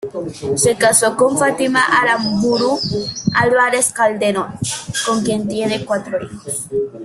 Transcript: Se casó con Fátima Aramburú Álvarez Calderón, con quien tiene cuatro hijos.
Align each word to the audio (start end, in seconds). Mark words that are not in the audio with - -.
Se 0.55 0.75
casó 0.77 1.15
con 1.15 1.37
Fátima 1.37 1.83
Aramburú 1.85 2.79
Álvarez 3.35 3.93
Calderón, 3.93 4.47
con 5.05 5.21
quien 5.23 5.47
tiene 5.47 5.85
cuatro 5.85 6.17
hijos. 6.25 6.65